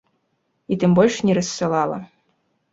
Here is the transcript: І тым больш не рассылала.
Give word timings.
І 0.75 0.77
тым 0.85 0.91
больш 1.01 1.15
не 1.29 1.37
рассылала. 1.41 2.03